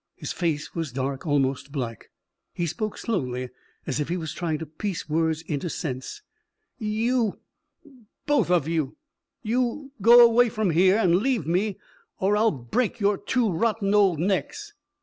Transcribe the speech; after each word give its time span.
His 0.15 0.33
face 0.33 0.73
was 0.73 0.91
dark, 0.91 1.27
almost 1.27 1.71
black. 1.71 2.09
He 2.55 2.65
spoke 2.65 2.97
slowly, 2.97 3.49
as 3.85 3.99
if 3.99 4.09
he 4.09 4.17
was 4.17 4.33
trying 4.33 4.57
to 4.57 4.65
piece 4.65 5.07
words 5.07 5.43
into 5.43 5.69
sense. 5.69 6.23
"You 6.79 7.37
both 8.25 8.49
of 8.49 8.67
you 8.67 8.97
you 9.43 9.91
go 10.01 10.25
away 10.25 10.49
from 10.49 10.71
here 10.71 10.97
and 10.97 11.17
leave 11.17 11.45
me 11.45 11.77
or 12.19 12.35
I'll 12.35 12.49
break 12.49 12.99
your 12.99 13.15
two 13.15 13.51
rotten 13.51 13.93
old 13.93 14.17
necks." 14.17 14.73